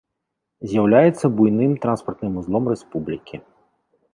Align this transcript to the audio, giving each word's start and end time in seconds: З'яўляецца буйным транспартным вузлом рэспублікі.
З'яўляецца 0.69 1.25
буйным 1.41 1.75
транспартным 1.83 2.31
вузлом 2.41 2.63
рэспублікі. 2.73 3.35